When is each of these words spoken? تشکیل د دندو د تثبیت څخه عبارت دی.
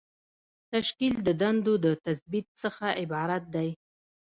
تشکیل 0.73 1.13
د 1.23 1.27
دندو 1.41 1.73
د 1.85 1.87
تثبیت 2.05 2.47
څخه 2.61 2.85
عبارت 3.01 3.43
دی. 3.55 3.69